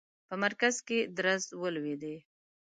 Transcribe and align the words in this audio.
په 0.27 0.33
مرکز 0.43 0.75
کې 0.87 0.99
درز 1.17 1.43
ولوېدی. 1.61 2.15